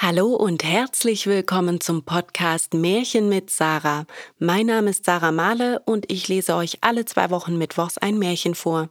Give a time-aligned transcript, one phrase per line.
[0.00, 4.06] Hallo und herzlich willkommen zum Podcast Märchen mit Sarah.
[4.38, 8.54] Mein Name ist Sarah Mahle und ich lese euch alle zwei Wochen Mittwochs ein Märchen
[8.54, 8.90] vor.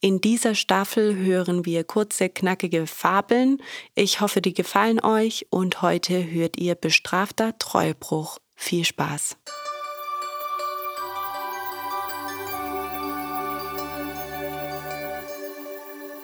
[0.00, 3.58] In dieser Staffel hören wir kurze, knackige Fabeln.
[3.94, 8.38] Ich hoffe, die gefallen euch und heute hört ihr bestrafter Treubruch.
[8.54, 9.36] Viel Spaß!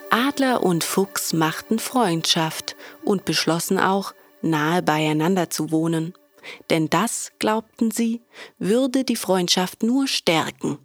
[0.09, 4.13] Adler und Fuchs machten Freundschaft und beschlossen auch,
[4.43, 6.13] nahe beieinander zu wohnen,
[6.69, 8.21] denn das, glaubten sie,
[8.57, 10.77] würde die Freundschaft nur stärken.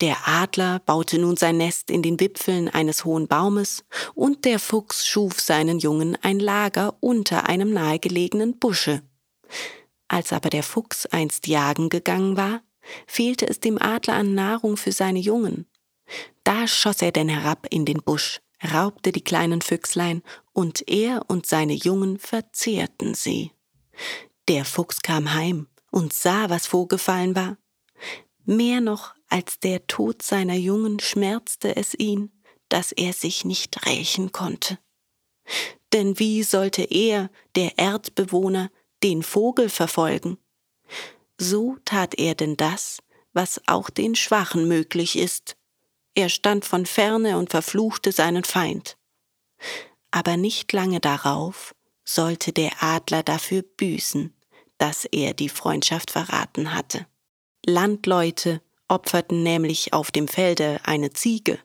[0.00, 5.06] Der Adler baute nun sein Nest in den Wipfeln eines hohen Baumes, und der Fuchs
[5.06, 9.02] schuf seinen Jungen ein Lager unter einem nahegelegenen Busche.
[10.08, 12.62] Als aber der Fuchs einst jagen gegangen war,
[13.06, 15.66] fehlte es dem Adler an Nahrung für seine Jungen.
[16.44, 18.40] Da schoss er denn herab in den Busch,
[18.72, 23.52] raubte die kleinen Füchslein, und er und seine Jungen verzehrten sie.
[24.48, 27.58] Der Fuchs kam heim und sah, was vorgefallen war.
[28.44, 32.30] Mehr noch als der Tod seiner Jungen schmerzte es ihn,
[32.68, 34.78] dass er sich nicht rächen konnte.
[35.92, 38.70] Denn wie sollte er, der Erdbewohner,
[39.02, 40.38] den Vogel verfolgen?
[41.38, 42.98] So tat er denn das,
[43.32, 45.56] was auch den Schwachen möglich ist,
[46.16, 48.96] er stand von ferne und verfluchte seinen Feind.
[50.10, 54.34] Aber nicht lange darauf sollte der Adler dafür büßen,
[54.78, 57.06] dass er die Freundschaft verraten hatte.
[57.66, 61.58] Landleute opferten nämlich auf dem Felde eine Ziege.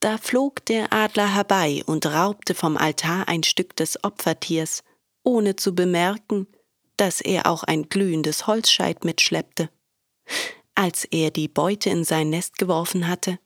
[0.00, 4.82] Da flog der Adler herbei und raubte vom Altar ein Stück des Opfertiers,
[5.22, 6.46] ohne zu bemerken,
[6.98, 9.70] dass er auch ein glühendes Holzscheit mitschleppte.
[10.74, 13.38] Als er die Beute in sein Nest geworfen hatte,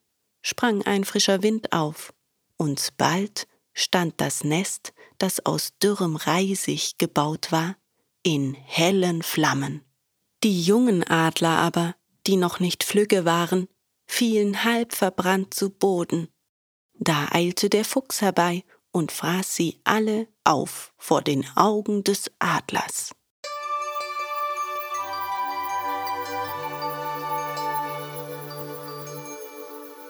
[0.42, 2.12] sprang ein frischer Wind auf,
[2.56, 7.76] und bald stand das Nest, das aus dürrem Reisig gebaut war,
[8.22, 9.84] in hellen Flammen.
[10.42, 11.94] Die jungen Adler aber,
[12.26, 13.68] die noch nicht flügge waren,
[14.06, 16.28] fielen halb verbrannt zu Boden.
[16.94, 23.14] Da eilte der Fuchs herbei und fraß sie alle auf vor den Augen des Adlers.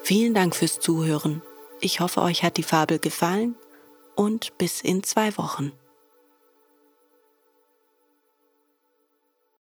[0.09, 1.43] Vielen Dank fürs Zuhören.
[1.83, 3.57] Ich hoffe, euch hat die Fabel gefallen
[4.17, 5.73] und bis in zwei Wochen.